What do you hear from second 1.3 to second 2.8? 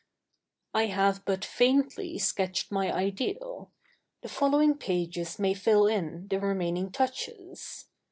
faintly sketched